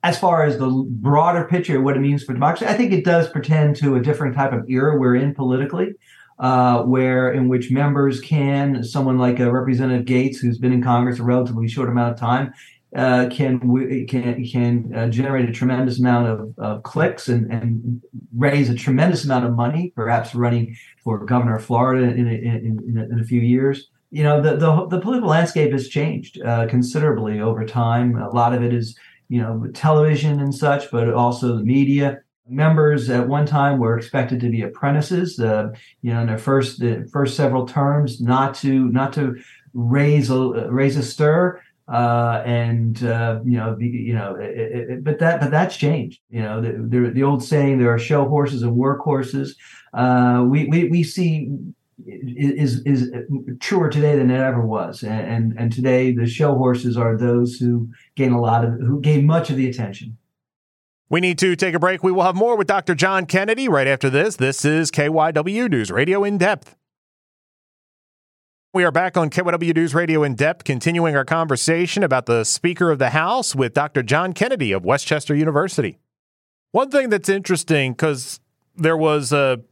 as 0.07 0.17
far 0.17 0.45
as 0.45 0.57
the 0.59 0.69
broader 0.89 1.45
picture, 1.45 1.81
what 1.81 1.97
it 1.97 2.01
means 2.01 2.23
for 2.23 2.33
democracy, 2.33 2.65
I 2.67 2.75
think 2.75 2.93
it 2.93 3.05
does 3.05 3.29
pretend 3.29 3.75
to 3.77 3.97
a 3.97 4.01
different 4.01 4.37
type 4.37 4.53
of 4.53 4.65
era 4.71 4.97
we're 4.97 5.17
in 5.17 5.35
politically, 5.35 5.95
uh, 6.39 6.83
where 6.83 7.33
in 7.33 7.49
which 7.49 7.73
members 7.73 8.21
can, 8.21 8.85
someone 8.85 9.19
like 9.19 9.41
a 9.41 9.51
Representative 9.51 10.07
Gaetz, 10.07 10.37
who's 10.37 10.59
been 10.59 10.73
in 10.73 10.81
Congress 10.81 11.19
a 11.19 11.25
relatively 11.25 11.67
short 11.67 11.89
amount 11.89 12.13
of 12.13 12.21
time, 12.21 12.55
uh, 12.95 13.29
can 13.31 14.07
can 14.07 14.45
can 14.45 14.95
uh, 14.95 15.09
generate 15.09 15.49
a 15.49 15.53
tremendous 15.53 15.99
amount 15.99 16.29
of, 16.29 16.59
of 16.59 16.83
clicks 16.83 17.29
and, 17.29 17.51
and 17.53 18.03
raise 18.37 18.71
a 18.71 18.75
tremendous 18.75 19.25
amount 19.25 19.45
of 19.45 19.55
money, 19.55 19.93
perhaps 19.97 20.35
running 20.35 20.77
for 21.03 21.25
governor 21.25 21.57
of 21.57 21.65
Florida 21.65 22.05
in 22.05 22.29
a, 22.29 22.33
in, 22.33 22.83
in, 22.87 22.99
a, 22.99 23.05
in 23.05 23.21
a 23.21 23.25
few 23.25 23.41
years 23.41 23.89
you 24.11 24.23
know 24.23 24.41
the, 24.41 24.57
the, 24.57 24.87
the 24.87 25.01
political 25.01 25.29
landscape 25.29 25.73
has 25.73 25.89
changed 25.89 26.41
uh, 26.43 26.67
considerably 26.69 27.41
over 27.41 27.65
time. 27.65 28.17
A 28.17 28.31
lot 28.31 28.55
of 28.55 28.63
it 28.63 28.73
is 28.73 28.97
you 29.29 29.41
know 29.41 29.67
television 29.75 30.41
and 30.41 30.55
such, 30.55 30.91
but 30.91 31.13
also 31.13 31.57
the 31.57 31.65
media. 31.65 32.21
Members 32.49 33.11
at 33.11 33.27
one 33.27 33.45
time 33.45 33.81
were 33.81 33.99
expected 33.99 34.39
to 34.39 34.49
be 34.49 34.63
apprentices, 34.63 35.41
uh, 35.41 35.71
you 36.03 36.15
know, 36.15 36.21
in 36.21 36.29
their 36.29 36.39
first 36.39 36.79
the 36.79 37.09
first 37.13 37.37
several 37.37 37.67
terms, 37.67 38.21
not 38.21 38.55
to 38.57 38.89
not 38.89 39.13
to 39.15 39.35
raise 39.75 40.31
a 40.31 40.71
raise 40.71 40.97
a 40.97 41.03
stir, 41.03 41.61
uh, 41.89 42.43
and 42.45 43.05
uh, 43.05 43.41
you 43.45 43.57
know, 43.57 43.77
the, 43.77 43.87
you 43.87 44.15
know, 44.15 44.35
it, 44.35 44.91
it, 44.91 45.05
but 45.05 45.19
that 45.21 45.41
but 45.41 45.51
that's 45.51 45.77
changed. 45.77 46.21
You 46.31 46.43
know, 46.43 46.61
the, 46.61 46.73
the, 46.73 47.11
the 47.11 47.23
old 47.23 47.45
saying, 47.45 47.79
there 47.79 47.93
are 47.93 47.99
show 47.99 48.29
horses 48.29 48.63
and 48.63 48.77
work 48.77 49.01
horses. 49.01 49.57
Uh, 49.95 50.45
we, 50.49 50.67
we 50.67 50.89
we 50.89 51.03
see 51.03 51.51
is 52.07 52.83
is 52.85 53.11
truer 53.61 53.89
today 53.89 54.17
than 54.17 54.31
it 54.31 54.41
ever 54.41 54.67
was, 54.67 55.03
and 55.05 55.55
and 55.57 55.73
today 55.73 56.13
the 56.13 56.27
show 56.27 56.55
horses 56.55 56.97
are 56.97 57.17
those 57.17 57.57
who 57.57 57.89
gain 58.17 58.33
a 58.33 58.41
lot 58.41 58.65
of 58.65 58.73
who 58.81 59.01
gain 59.01 59.25
much 59.25 59.51
of 59.51 59.57
the 59.57 59.69
attention. 59.69 60.19
We 61.09 61.21
need 61.21 61.39
to 61.39 61.55
take 61.55 61.75
a 61.75 61.79
break. 61.79 62.03
We 62.03 62.11
will 62.11 62.25
have 62.25 62.35
more 62.35 62.57
with 62.57 62.67
Dr. 62.67 62.97
John 62.97 63.27
Kennedy 63.27 63.69
right 63.69 63.87
after 63.87 64.11
this. 64.11 64.35
This 64.37 64.65
is 64.65 64.91
KYW 64.91 65.71
News 65.71 65.93
Radio 65.93 66.25
in 66.25 66.37
depth. 66.37 66.75
We 68.77 68.85
are 68.85 68.93
back 68.93 69.17
on 69.17 69.31
KYW 69.31 69.75
News 69.75 69.95
Radio 69.95 70.23
in 70.23 70.35
depth, 70.35 70.65
continuing 70.65 71.17
our 71.17 71.25
conversation 71.25 72.03
about 72.03 72.27
the 72.27 72.45
Speaker 72.45 72.91
of 72.91 72.99
the 72.99 73.09
House 73.09 73.55
with 73.55 73.73
Dr. 73.73 74.03
John 74.03 74.35
Kennedy 74.35 74.71
of 74.73 74.85
West 74.85 75.07
Chester 75.07 75.35
University. 75.35 75.99
One 76.73 76.91
thing 76.91 77.09
that's 77.09 77.31
interesting, 77.31 77.95
because 77.95 78.39
there 78.75 78.99
was 78.99 79.33
a 79.33 79.63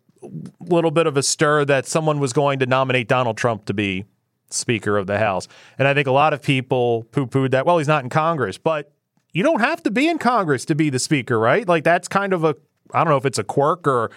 little 0.59 0.91
bit 0.91 1.07
of 1.07 1.19
a 1.19 1.23
stir 1.23 1.67
that 1.67 1.87
someone 1.87 2.19
was 2.19 2.33
going 2.33 2.61
to 2.61 2.67
nominate 2.67 3.07
Donald 3.07 3.37
Trump 3.37 3.67
to 3.67 3.75
be 3.75 4.07
Speaker 4.49 4.97
of 4.97 5.07
the 5.07 5.19
House. 5.19 5.49
And 5.79 5.87
I 5.87 5.93
think 5.93 6.09
a 6.09 6.11
lot 6.11 6.33
of 6.33 6.41
people 6.41 7.03
poo 7.13 7.27
pooed 7.27 7.51
that. 7.51 7.67
Well, 7.67 7.77
he's 7.77 7.87
not 7.87 8.05
in 8.05 8.09
Congress, 8.09 8.57
but 8.57 8.91
you 9.35 9.43
don't 9.43 9.61
have 9.61 9.83
to 9.83 9.91
be 9.91 10.09
in 10.09 10.17
Congress 10.17 10.65
to 10.65 10.75
be 10.75 10.89
the 10.89 10.99
Speaker, 10.99 11.39
right? 11.39 11.69
Like 11.69 11.85
that's 11.85 12.09
kind 12.09 12.33
of 12.33 12.43
a, 12.43 12.57
I 12.95 13.05
don't 13.05 13.11
know 13.11 13.19
if 13.19 13.27
it's 13.27 13.39
a 13.39 13.45
quirk 13.45 13.87
or 13.87 14.11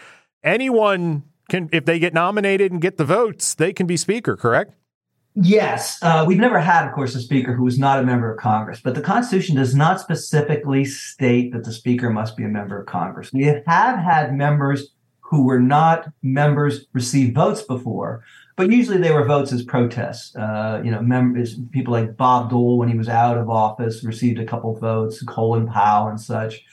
anyone 0.45 1.23
can, 1.49 1.69
if 1.71 1.85
they 1.85 1.99
get 1.99 2.13
nominated 2.13 2.71
and 2.71 2.81
get 2.81 2.97
the 2.97 3.05
votes, 3.05 3.53
they 3.55 3.73
can 3.73 3.87
be 3.87 3.97
Speaker, 3.97 4.35
correct? 4.35 4.73
Yes, 5.39 5.99
uh, 6.01 6.25
we've 6.27 6.39
never 6.39 6.59
had, 6.59 6.87
of 6.87 6.95
course, 6.95 7.13
a 7.13 7.19
speaker 7.19 7.53
who 7.53 7.63
was 7.63 7.77
not 7.77 7.99
a 7.99 8.03
member 8.03 8.31
of 8.31 8.39
Congress, 8.39 8.79
but 8.83 8.95
the 8.95 9.01
Constitution 9.01 9.55
does 9.55 9.75
not 9.75 9.99
specifically 9.99 10.83
state 10.83 11.53
that 11.53 11.63
the 11.63 11.71
speaker 11.71 12.09
must 12.09 12.35
be 12.35 12.43
a 12.43 12.47
member 12.47 12.79
of 12.79 12.87
Congress. 12.87 13.31
We 13.31 13.43
have 13.43 13.63
had 13.65 14.33
members 14.35 14.95
who 15.19 15.43
were 15.43 15.59
not 15.59 16.11
members 16.23 16.87
receive 16.93 17.35
votes 17.35 17.61
before, 17.61 18.23
but 18.55 18.71
usually 18.71 18.97
they 18.97 19.11
were 19.11 19.25
votes 19.25 19.53
as 19.53 19.61
protests. 19.61 20.35
Uh, 20.35 20.81
you 20.83 20.89
know, 20.89 21.03
members, 21.03 21.59
people 21.71 21.93
like 21.93 22.17
Bob 22.17 22.49
Dole, 22.49 22.79
when 22.79 22.89
he 22.89 22.97
was 22.97 23.09
out 23.09 23.37
of 23.37 23.47
office, 23.47 24.03
received 24.03 24.39
a 24.39 24.45
couple 24.45 24.75
votes, 24.79 25.21
Colin 25.21 25.67
Powell 25.67 26.07
and 26.07 26.19
such. 26.19 26.63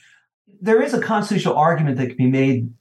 There 0.63 0.81
is 0.81 0.95
a 0.95 1.03
constitutional 1.03 1.57
argument 1.57 1.99
that 1.99 2.07
can 2.07 2.17
be 2.17 2.31
made 2.31 2.73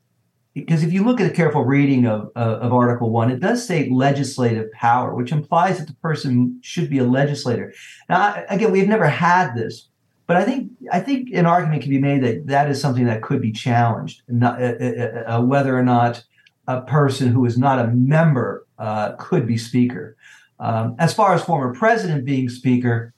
because 0.54 0.84
if 0.84 0.94
you 0.94 1.04
look 1.04 1.20
at 1.20 1.32
a 1.32 1.34
careful 1.34 1.64
reading 1.64 2.06
of, 2.06 2.32
of 2.36 2.72
Article 2.72 3.10
1, 3.10 3.32
it 3.32 3.40
does 3.40 3.66
say 3.66 3.90
legislative 3.90 4.72
power, 4.72 5.16
which 5.16 5.32
implies 5.32 5.80
that 5.80 5.88
the 5.88 5.96
person 5.96 6.60
should 6.62 6.90
be 6.90 7.00
a 7.00 7.04
legislator. 7.04 7.74
Now, 8.08 8.44
again, 8.50 8.72
we've 8.72 8.88
never 8.88 9.08
had 9.08 9.56
this, 9.56 9.88
but 10.28 10.38
I 10.38 10.44
think 10.44 10.72
I 10.92 11.00
think 11.00 11.30
an 11.34 11.46
argument 11.46 11.82
can 11.82 11.90
be 11.90 12.00
made 12.00 12.24
that 12.24 12.48
that 12.48 12.70
is 12.70 12.80
something 12.80 13.06
that 13.06 13.24
could 13.24 13.42
be 13.42 13.52
challenged, 13.52 14.22
not, 14.28 14.62
uh, 14.62 14.76
uh, 14.80 14.86
uh, 14.86 15.24
uh, 15.38 15.42
whether 15.42 15.78
or 15.78 15.84
not 15.84 16.24
a 16.68 16.82
person 16.82 17.30
who 17.30 17.46
is 17.46 17.58
not 17.58 17.80
a 17.80 17.88
member 17.88 18.66
uh, 18.78 19.14
could 19.14 19.48
be 19.48 19.58
speaker. 19.58 20.16
Um, 20.60 20.96
as 21.00 21.14
far 21.14 21.34
as 21.34 21.44
former 21.44 21.74
president 21.74 22.26
being 22.26 22.48
speaker, 22.48 23.14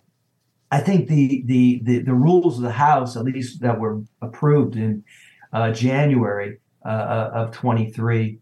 I 0.71 0.79
think 0.79 1.07
the, 1.07 1.43
the, 1.45 1.81
the 1.83 1.99
the 1.99 2.13
rules 2.13 2.57
of 2.57 2.63
the 2.63 2.71
House, 2.71 3.15
at 3.15 3.23
least 3.23 3.61
that 3.61 3.79
were 3.79 4.01
approved 4.21 4.75
in 4.75 5.03
uh, 6.85 7.31
of 7.33 7.51
23, 7.51 8.39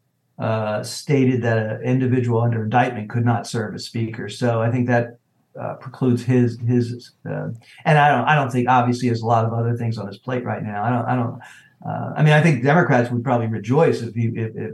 stated 0.84 1.42
that 1.42 1.58
an 1.58 1.82
individual 1.84 2.42
under 2.42 2.64
indictment 2.64 3.10
could 3.10 3.26
not 3.26 3.48
serve 3.48 3.76
as 3.76 3.86
speaker. 3.86 4.30
So 4.30 4.62
I 4.62 4.70
think 4.70 4.88
that 4.88 5.18
uh, 5.60 5.76
precludes 5.76 6.24
his 6.24 6.58
his 6.66 7.12
uh, 7.30 7.50
and 7.86 7.98
I 7.98 8.10
don't 8.10 8.28
I 8.28 8.36
don't 8.36 8.52
think 8.52 8.68
obviously 8.68 9.10
has 9.10 9.22
a 9.22 9.26
lot 9.26 9.46
of 9.46 9.54
other 9.54 9.76
things 9.76 9.98
on 9.98 10.08
his 10.08 10.18
plate 10.18 10.44
right 10.44 10.64
now. 10.64 10.84
I 10.84 10.90
don't 10.90 11.06
I 11.06 11.16
don't 11.16 11.42
uh, 11.86 12.14
I 12.18 12.24
mean 12.24 12.34
I 12.34 12.42
think 12.42 12.64
Democrats 12.64 13.12
would 13.12 13.24
probably 13.24 13.48
rejoice 13.48 14.02
if 14.02 14.16
he 14.16 14.28
if, 14.28 14.56
if 14.56 14.72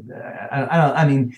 I, 0.51 0.67
I, 0.71 0.77
don't 0.77 0.97
I 0.97 1.07
mean 1.07 1.35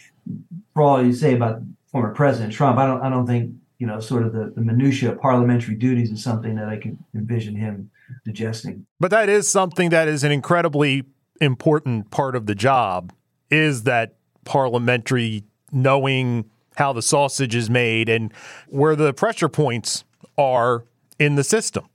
for 0.74 0.84
all 0.84 1.04
you 1.04 1.14
say 1.14 1.34
about 1.34 1.62
former 1.92 2.14
President 2.14 2.54
Trump 2.54 2.78
I 2.78 2.86
don't 2.86 3.02
I 3.02 3.10
don't 3.10 3.26
think 3.26 3.56
you 3.80 3.88
know 3.88 4.00
sort 4.00 4.24
of 4.24 4.34
the, 4.34 4.54
the 4.56 4.62
minutia 4.62 5.12
of 5.12 5.20
parliamentary 5.20 5.76
duties 5.76 6.12
is 6.12 6.24
something 6.24 6.56
that 6.56 6.70
I 6.70 6.78
can 6.78 7.04
envision 7.16 7.56
him 7.56 7.90
digesting. 8.26 8.86
But 9.00 9.10
that 9.12 9.28
is 9.30 9.50
something 9.50 9.90
that 9.90 10.08
is 10.08 10.24
an 10.24 10.32
incredibly 10.32 11.06
important 11.42 12.12
part 12.12 12.36
of 12.36 12.46
the 12.46 12.56
job 12.56 13.12
is 13.50 13.84
that 13.84 14.16
parliamentary 14.46 15.44
knowing 15.72 16.50
how 16.76 16.94
the 16.94 17.02
sausage 17.02 17.56
is 17.56 17.70
made 17.70 18.08
and 18.08 18.34
where 18.70 18.96
the 18.96 19.14
pressure 19.14 19.50
points 19.50 20.04
are 20.38 20.86
in 21.20 21.36
the 21.36 21.44
system. 21.44 21.86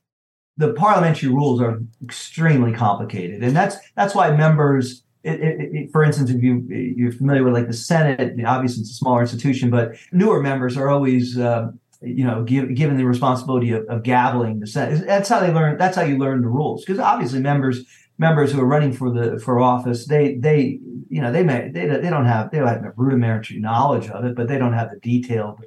The 0.59 0.73
parliamentary 0.73 1.29
rules 1.29 1.61
are 1.61 1.81
extremely 2.03 2.73
complicated, 2.73 3.43
and 3.43 3.55
that's 3.55 3.76
that's 3.95 4.15
why 4.15 4.35
members. 4.35 5.03
It, 5.23 5.41
it, 5.41 5.57
it, 5.75 5.91
for 5.91 6.05
instance, 6.05 6.31
if 6.31 6.41
you 6.41 6.61
you're 6.69 7.12
familiar 7.12 7.43
with 7.43 7.53
like 7.53 7.67
the 7.67 7.75
Senate, 7.75 8.37
obviously 8.47 8.83
it's 8.83 8.91
a 8.93 8.95
smaller 8.95 9.23
institution, 9.23 9.71
but 9.71 9.97
newer 10.12 10.41
members 10.41 10.76
are 10.76 10.88
always 10.88 11.37
uh, 11.37 11.73
you 12.00 12.25
know 12.25 12.45
give, 12.45 12.75
given 12.75 12.97
the 12.97 13.05
responsibility 13.05 13.73
of, 13.73 13.85
of 13.88 14.03
gaveling 14.03 14.61
the 14.61 14.67
Senate. 14.67 15.05
That's 15.07 15.29
how 15.29 15.41
they 15.41 15.53
learn. 15.53 15.76
That's 15.76 15.97
how 15.97 16.05
you 16.05 16.17
learn 16.17 16.43
the 16.43 16.49
rules 16.49 16.85
because 16.85 17.00
obviously 17.00 17.41
members 17.41 17.85
members 18.18 18.52
who 18.52 18.61
are 18.61 18.66
running 18.66 18.92
for 18.92 19.11
the 19.11 19.38
for 19.38 19.61
office 19.61 20.06
they 20.06 20.37
they 20.37 20.78
you 21.08 21.20
know 21.20 21.30
they 21.30 21.42
may 21.42 21.70
they, 21.70 21.87
they 21.87 22.11
don't 22.11 22.25
have 22.26 22.50
they 22.50 22.58
don't 22.58 22.68
have 22.68 22.92
rudimentary 22.96 23.58
knowledge 23.58 24.08
of 24.08 24.25
it 24.25 24.35
but 24.35 24.49
they 24.49 24.58
don't 24.58 24.73
have 24.73 24.90
the 24.90 24.99
detailed 25.00 25.61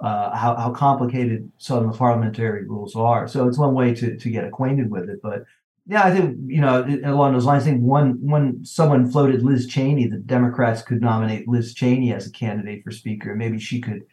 uh, 0.00 0.36
how, 0.36 0.54
how 0.54 0.70
complicated 0.70 1.50
some 1.58 1.78
of 1.78 1.90
the 1.90 1.98
parliamentary 1.98 2.64
rules 2.64 2.94
are. 2.94 3.26
So 3.26 3.48
it's 3.48 3.58
one 3.58 3.74
way 3.74 3.92
to 3.94 4.16
to 4.16 4.30
get 4.30 4.44
acquainted 4.44 4.90
with 4.90 5.08
it. 5.10 5.20
But 5.22 5.44
yeah 5.88 6.04
i 6.04 6.14
think 6.14 6.36
you 6.46 6.60
know 6.60 6.86
along 7.04 7.32
those 7.32 7.46
lines 7.46 7.62
i 7.62 7.66
think 7.70 7.82
one 7.82 8.18
one 8.20 8.62
someone 8.64 9.10
floated 9.10 9.42
liz 9.42 9.66
cheney 9.66 10.06
the 10.06 10.18
democrats 10.18 10.82
could 10.82 11.00
nominate 11.00 11.48
liz 11.48 11.72
cheney 11.72 12.12
as 12.12 12.26
a 12.26 12.30
candidate 12.30 12.84
for 12.84 12.90
speaker. 12.90 13.34
Maybe 13.34 13.58
she 13.58 13.80
could 13.80 14.04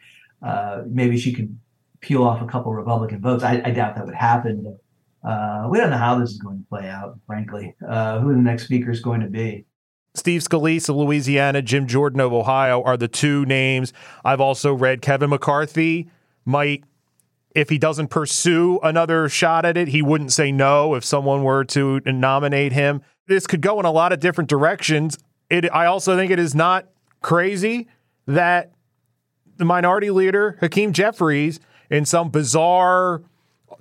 uh, 0.42 0.82
maybe 0.88 1.18
she 1.18 1.32
could 1.32 1.56
peel 2.00 2.24
off 2.24 2.42
a 2.42 2.46
couple 2.46 2.72
republican 2.72 3.20
votes. 3.20 3.44
I, 3.44 3.62
I 3.64 3.70
doubt 3.70 3.94
that 3.94 4.06
would 4.06 4.14
happen 4.14 4.78
uh, 5.26 5.66
we 5.68 5.78
don't 5.78 5.90
know 5.90 5.98
how 5.98 6.18
this 6.18 6.30
is 6.30 6.38
going 6.38 6.58
to 6.58 6.64
play 6.68 6.88
out, 6.88 7.18
frankly, 7.26 7.74
uh, 7.86 8.20
who 8.20 8.32
the 8.32 8.40
next 8.40 8.64
speaker 8.64 8.90
is 8.90 9.00
going 9.00 9.20
to 9.20 9.26
be. 9.26 9.66
Steve 10.14 10.40
Scalise 10.40 10.88
of 10.88 10.96
Louisiana, 10.96 11.60
Jim 11.60 11.86
Jordan 11.86 12.20
of 12.20 12.32
Ohio 12.32 12.82
are 12.82 12.96
the 12.96 13.08
two 13.08 13.44
names. 13.44 13.92
I've 14.24 14.40
also 14.40 14.72
read 14.72 15.02
Kevin 15.02 15.28
McCarthy 15.30 16.08
might, 16.44 16.84
if 17.54 17.68
he 17.68 17.76
doesn't 17.76 18.08
pursue 18.08 18.78
another 18.82 19.28
shot 19.28 19.66
at 19.66 19.76
it, 19.76 19.88
he 19.88 20.00
wouldn't 20.00 20.32
say 20.32 20.52
no 20.52 20.94
if 20.94 21.04
someone 21.04 21.42
were 21.42 21.64
to 21.64 22.00
nominate 22.06 22.72
him. 22.72 23.02
This 23.26 23.46
could 23.46 23.60
go 23.60 23.80
in 23.80 23.84
a 23.84 23.90
lot 23.90 24.12
of 24.12 24.20
different 24.20 24.48
directions. 24.48 25.18
It, 25.50 25.70
I 25.72 25.86
also 25.86 26.16
think 26.16 26.30
it 26.30 26.38
is 26.38 26.54
not 26.54 26.88
crazy 27.20 27.88
that 28.26 28.72
the 29.56 29.64
minority 29.64 30.10
leader, 30.10 30.56
Hakeem 30.60 30.92
Jeffries, 30.92 31.60
in 31.90 32.04
some 32.04 32.30
bizarre 32.30 33.22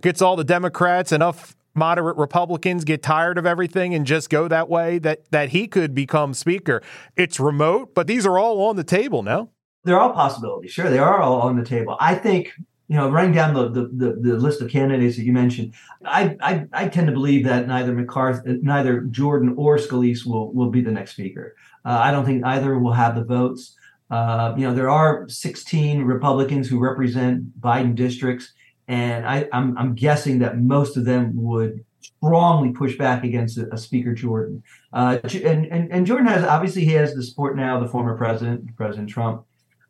gets 0.06 0.22
all 0.22 0.36
the 0.36 0.44
Democrats, 0.44 1.12
enough 1.12 1.56
moderate 1.74 2.16
Republicans 2.16 2.84
get 2.86 3.02
tired 3.02 3.40
of 3.40 3.46
everything 3.48 3.96
and 3.96 4.06
just 4.06 4.30
go 4.30 4.48
that 4.48 4.70
way 4.70 5.00
that 5.00 5.30
that 5.32 5.50
he 5.50 5.68
could 5.68 5.96
become 5.96 6.36
speaker. 6.36 6.82
It's 7.18 7.40
remote, 7.40 7.96
but 7.96 8.06
these 8.06 8.24
are 8.26 8.38
all 8.38 8.62
on 8.70 8.76
the 8.76 8.84
table 8.84 9.24
now. 9.24 9.50
They're 9.84 10.00
all 10.00 10.14
possibilities. 10.14 10.72
Sure, 10.72 10.92
they 10.92 11.00
are 11.00 11.20
all 11.20 11.42
on 11.42 11.58
the 11.58 11.66
table. 11.66 11.98
I 12.00 12.14
think 12.14 12.52
you 12.88 12.96
know, 12.96 13.10
running 13.10 13.32
down 13.32 13.56
the, 13.56 13.68
the, 13.68 13.90
the, 13.92 14.16
the, 14.22 14.38
list 14.38 14.62
of 14.62 14.70
candidates 14.70 15.16
that 15.18 15.24
you 15.24 15.34
mentioned, 15.34 15.74
I, 16.06 16.38
I, 16.40 16.66
I 16.72 16.88
tend 16.88 17.08
to 17.08 17.14
believe 17.14 17.44
that 17.46 17.68
neither 17.68 17.92
McCarthy, 17.92 18.60
neither 18.62 19.02
Jordan 19.02 19.56
or 19.58 19.78
Scalise 19.78 20.24
will, 20.24 20.54
will 20.54 20.70
be 20.70 20.82
the 20.82 20.92
next 20.92 21.14
speaker. 21.14 21.56
Uh, 21.84 21.98
I 22.00 22.12
don't 22.12 22.26
think 22.26 22.46
either 22.46 22.78
will 22.78 22.94
have 22.94 23.16
the 23.16 23.24
votes. 23.24 23.76
Uh, 24.12 24.54
you 24.56 24.68
know, 24.68 24.76
there 24.76 24.92
are 24.92 25.28
16 25.28 26.04
Republicans 26.04 26.68
who 26.68 26.78
represent 26.78 27.60
Biden 27.60 27.96
districts 27.96 28.54
and 28.88 29.26
I, 29.26 29.40
am 29.40 29.48
I'm, 29.52 29.78
I'm 29.78 29.96
guessing 29.96 30.40
that 30.40 30.60
most 30.60 30.98
of 30.98 31.06
them 31.06 31.32
would 31.36 31.84
strongly 32.00 32.72
push 32.72 32.98
back 32.98 33.24
against 33.24 33.58
a, 33.58 33.74
a 33.74 33.78
Speaker 33.78 34.14
Jordan. 34.14 34.64
Uh, 34.94 35.18
and, 35.24 35.66
and 35.66 35.92
and 35.92 36.06
Jordan 36.06 36.28
has 36.28 36.44
obviously 36.44 36.86
he 36.86 36.94
has 36.94 37.14
the 37.16 37.24
support 37.24 37.56
now 37.56 37.80
the 37.80 37.88
former 37.88 38.18
president, 38.18 38.76
President 38.76 39.10
Trump, 39.10 39.46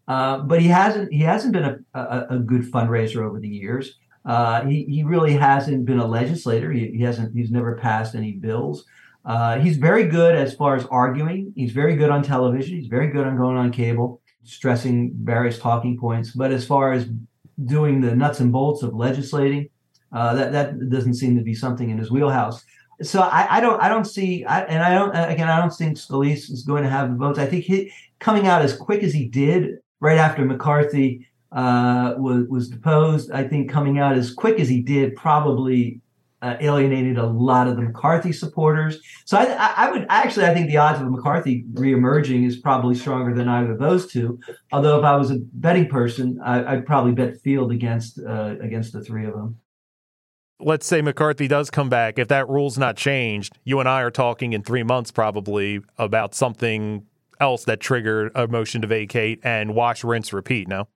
uh, 0.08 0.40
but 0.40 0.62
he 0.62 0.68
hasn't 0.68 1.12
he 1.14 1.22
hasn't 1.22 1.54
been 1.54 1.64
a, 1.64 2.00
a, 2.00 2.26
a 2.32 2.40
good 2.40 2.64
fundraiser 2.64 3.26
over 3.26 3.40
the 3.40 3.48
years. 3.48 3.98
Uh, 4.26 4.66
he 4.66 4.86
he 4.86 5.04
really 5.04 5.34
hasn't 5.34 5.86
been 5.86 6.00
a 6.00 6.08
legislator. 6.08 6.72
He, 6.72 6.92
he 6.92 7.04
hasn't 7.04 7.36
he's 7.36 7.52
never 7.52 7.76
passed 7.76 8.16
any 8.16 8.34
bills. 8.34 8.86
Uh, 9.26 9.60
he's 9.60 9.78
very 9.78 10.08
good 10.08 10.36
as 10.36 10.54
far 10.54 10.76
as 10.76 10.86
arguing. 10.86 11.52
He's 11.56 11.72
very 11.72 11.96
good 11.96 12.12
on 12.12 12.22
television. 12.22 12.78
He's 12.78 12.88
very 12.88 13.08
good 13.08 13.26
on 13.26 13.38
going 13.38 13.58
on 13.58 13.72
cable, 13.72 14.22
stressing 14.44 15.14
various 15.22 15.58
talking 15.58 15.98
points. 15.98 16.32
But 16.32 16.52
as 16.52 16.66
far 16.66 16.94
as 16.94 17.10
doing 17.64 18.02
the 18.02 18.16
nuts 18.16 18.40
and 18.40 18.52
bolts 18.52 18.84
of 18.84 18.94
legislating. 18.94 19.70
Uh, 20.12 20.34
that 20.34 20.52
that 20.52 20.90
doesn't 20.90 21.16
seem 21.16 21.36
to 21.36 21.44
be 21.44 21.54
something 21.54 21.90
in 21.90 21.98
his 21.98 22.12
wheelhouse. 22.12 22.64
so 23.02 23.22
I, 23.22 23.58
I, 23.58 23.60
don't 23.60 23.82
I 23.82 23.90
don't 23.90 24.06
see 24.06 24.46
I, 24.46 24.62
and 24.62 24.82
I 24.82 24.94
don't 24.94 25.10
again 25.10 25.50
I 25.50 25.60
don't 25.60 25.74
think 25.74 25.98
Scalise 25.98 26.50
is 26.50 26.64
going 26.64 26.84
to 26.84 26.90
have 26.90 27.10
the 27.10 27.16
votes. 27.18 27.40
I 27.40 27.46
think 27.46 27.66
he 27.66 27.92
coming 28.20 28.48
out 28.48 28.62
as 28.62 28.76
quick 28.76 29.04
as 29.04 29.14
he 29.14 29.28
did 29.28 29.80
right 30.00 30.18
after 30.18 30.46
McCarthy 30.46 31.28
uh, 31.52 32.14
was 32.18 32.48
was 32.48 32.70
deposed. 32.70 33.32
I 33.32 33.48
think 33.48 33.70
coming 33.70 34.00
out 34.00 34.16
as 34.16 34.34
quick 34.34 34.60
as 34.60 34.70
he 34.70 34.82
did 34.82 35.16
probably 35.16 36.00
uh, 36.46 36.58
alienated 36.60 37.18
a 37.18 37.26
lot 37.26 37.68
of 37.68 37.76
the 37.76 37.82
McCarthy 37.82 38.32
supporters. 38.32 39.00
So 39.26 39.36
I, 39.36 39.74
I, 39.78 39.92
would 39.92 40.06
actually 40.10 40.46
I 40.46 40.54
think 40.54 40.68
the 40.68 40.78
odds 40.78 41.02
of 41.02 41.10
McCarthy 41.10 41.66
reemerging 41.74 42.46
is 42.46 42.56
probably 42.56 42.94
stronger 42.94 43.34
than 43.34 43.50
either 43.50 43.72
of 43.72 43.80
those 43.80 44.06
two. 44.06 44.40
Although 44.72 45.00
if 45.00 45.04
I 45.04 45.16
was 45.16 45.32
a 45.32 45.40
betting 45.54 45.90
person, 45.90 46.40
I, 46.46 46.76
would 46.76 46.86
probably 46.86 47.14
bet 47.14 47.42
field 47.42 47.72
against 47.72 48.20
uh, 48.20 48.56
against 48.62 48.94
the 48.94 49.02
three 49.02 49.26
of 49.26 49.34
them 49.34 49.58
let's 50.58 50.88
say 50.88 51.02
McCarthy 51.02 51.50
does 51.50 51.70
come 51.70 51.90
back, 51.90 52.18
if 52.18 52.30
that 52.30 52.48
rule's 52.48 52.78
not 52.78 52.96
changed, 52.96 53.58
you 53.66 53.82
and 53.82 53.90
I 53.90 54.02
are 54.02 54.10
talking 54.10 54.54
in 54.54 54.64
three 54.64 54.84
months 54.84 55.12
probably 55.12 55.82
about 55.98 56.34
something 56.34 57.06
else 57.42 57.66
that 57.66 57.82
triggered 57.82 58.32
a 58.36 58.48
motion 58.48 58.82
to 58.82 58.88
vacate 58.88 59.42
and 59.44 59.76
wash, 59.76 60.06
rinse, 60.06 60.32
repeat. 60.32 60.70
No. 60.70 60.88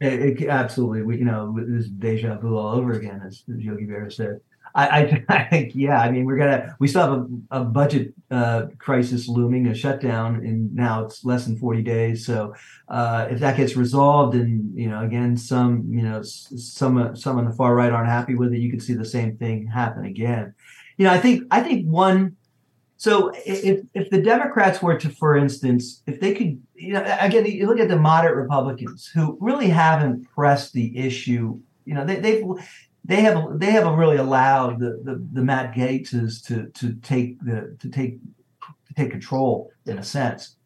It, 0.00 0.40
it, 0.40 0.48
absolutely, 0.48 1.02
we 1.02 1.18
you 1.18 1.24
know 1.24 1.56
this 1.68 1.88
deja 1.88 2.38
vu 2.38 2.56
all 2.56 2.74
over 2.74 2.92
again, 2.92 3.20
as 3.24 3.44
Yogi 3.46 3.86
Berra 3.86 4.10
said. 4.10 4.40
I, 4.74 5.24
I, 5.28 5.44
think, 5.44 5.74
yeah. 5.74 6.00
I 6.00 6.10
mean, 6.10 6.24
we're 6.24 6.36
gonna 6.36 6.76
we 6.78 6.88
still 6.88 7.02
have 7.02 7.12
a, 7.12 7.60
a 7.60 7.64
budget 7.64 8.14
uh, 8.30 8.66
crisis 8.78 9.28
looming, 9.28 9.66
a 9.66 9.74
shutdown, 9.74 10.36
and 10.36 10.74
now 10.74 11.04
it's 11.04 11.24
less 11.24 11.44
than 11.44 11.58
forty 11.58 11.82
days. 11.82 12.24
So 12.24 12.54
uh, 12.88 13.28
if 13.30 13.40
that 13.40 13.56
gets 13.56 13.76
resolved, 13.76 14.34
and 14.34 14.76
you 14.78 14.88
know, 14.88 15.02
again, 15.02 15.36
some 15.36 15.84
you 15.88 16.02
know 16.02 16.22
some 16.22 17.14
some 17.16 17.38
on 17.38 17.44
the 17.44 17.52
far 17.52 17.74
right 17.74 17.92
aren't 17.92 18.08
happy 18.08 18.34
with 18.34 18.52
it, 18.52 18.58
you 18.58 18.70
could 18.70 18.82
see 18.82 18.94
the 18.94 19.04
same 19.04 19.36
thing 19.36 19.66
happen 19.66 20.04
again. 20.04 20.54
You 20.96 21.06
know, 21.06 21.12
I 21.12 21.18
think 21.18 21.44
I 21.50 21.60
think 21.60 21.86
one. 21.86 22.36
So 22.96 23.32
if 23.44 23.84
if 23.94 24.10
the 24.10 24.22
Democrats 24.22 24.80
were 24.80 24.96
to, 24.96 25.08
for 25.08 25.36
instance, 25.36 26.02
if 26.06 26.20
they 26.20 26.34
could, 26.34 26.62
you 26.74 26.92
know, 26.92 27.16
again, 27.20 27.44
you 27.46 27.66
look 27.66 27.80
at 27.80 27.88
the 27.88 27.98
moderate 27.98 28.36
Republicans 28.36 29.10
who 29.12 29.36
really 29.40 29.68
haven't 29.68 30.30
pressed 30.30 30.72
the 30.72 30.96
issue. 30.96 31.58
You 31.84 31.94
know, 31.94 32.04
they, 32.04 32.20
they've 32.20 32.44
they 33.04 33.22
have 33.22 33.58
they 33.58 33.72
haven't 33.72 33.96
really 33.96 34.16
allowed 34.16 34.78
the, 34.78 35.00
the, 35.04 35.26
the 35.32 35.42
Matt 35.42 35.74
Gaetzes 35.74 36.44
to 36.46 36.68
to 36.68 36.94
take 36.94 37.40
the 37.40 37.76
to 37.80 37.88
take 37.88 38.18
to 38.60 38.94
take 38.94 39.10
control 39.10 39.70
in 39.86 39.98
a 39.98 40.04
sense. 40.04 40.56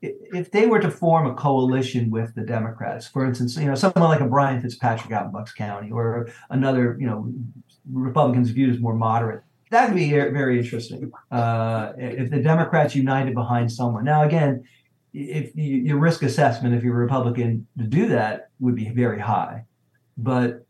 If 0.00 0.52
they 0.52 0.66
were 0.66 0.78
to 0.78 0.90
form 0.90 1.26
a 1.26 1.34
coalition 1.34 2.08
with 2.10 2.32
the 2.36 2.42
Democrats, 2.42 3.08
for 3.08 3.26
instance, 3.26 3.56
you 3.56 3.66
know, 3.66 3.74
someone 3.74 4.04
like 4.04 4.20
a 4.20 4.28
Brian 4.28 4.60
Fitzpatrick 4.60 5.12
out 5.12 5.26
in 5.26 5.32
Bucks 5.32 5.52
County, 5.52 5.90
or 5.90 6.28
another, 6.50 6.96
you 7.00 7.06
know, 7.06 7.32
Republicans 7.92 8.50
viewed 8.50 8.72
as 8.72 8.80
more 8.80 8.94
moderate, 8.94 9.42
that 9.72 9.88
would 9.88 9.96
be 9.96 10.12
very 10.12 10.60
interesting. 10.60 11.10
Uh, 11.32 11.94
if 11.98 12.30
the 12.30 12.40
Democrats 12.40 12.94
united 12.94 13.34
behind 13.34 13.72
someone. 13.72 14.04
Now, 14.04 14.22
again, 14.22 14.62
if 15.12 15.56
you, 15.56 15.78
your 15.78 15.98
risk 15.98 16.22
assessment, 16.22 16.76
if 16.76 16.84
you're 16.84 16.94
a 16.94 16.98
Republican 16.98 17.66
to 17.78 17.84
do 17.84 18.06
that, 18.08 18.50
would 18.60 18.76
be 18.76 18.90
very 18.90 19.20
high. 19.20 19.64
But 20.16 20.64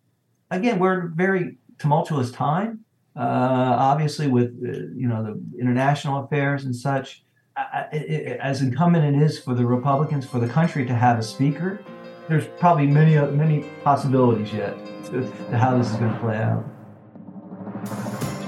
again, 0.51 0.79
we're 0.79 1.01
in 1.01 1.07
a 1.07 1.09
very 1.09 1.59
tumultuous 1.79 2.31
time. 2.31 2.85
Uh, 3.17 3.77
obviously, 3.79 4.29
with 4.29 4.49
uh, 4.65 4.71
you 4.95 5.09
know 5.09 5.23
the 5.25 5.61
international 5.61 6.25
affairs 6.25 6.65
and 6.65 6.75
such, 6.75 7.25
it, 7.93 8.39
as 8.41 8.63
incumbent 8.63 9.17
it 9.17 9.21
is 9.21 9.39
for 9.39 9.55
the 9.55 9.67
Republicans 9.67 10.25
for 10.25 10.39
the 10.39 10.49
country 10.49 10.87
to 10.87 10.95
have 10.95 11.19
a 11.19 11.23
speaker, 11.23 11.81
there's 12.29 12.47
probably 12.59 12.87
many 12.87 13.17
many 13.33 13.65
possibilities 13.83 14.53
yet 14.53 14.77
to, 15.07 15.23
to 15.51 15.59
how 15.59 15.77
this 15.77 15.91
is 15.91 15.97
going 15.97 16.13
to 16.13 16.21
play 16.21 16.37
out. 16.37 16.65